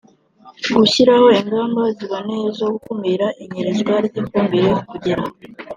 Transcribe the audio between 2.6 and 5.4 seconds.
gukumira inyerezwa ry ifumbire kugira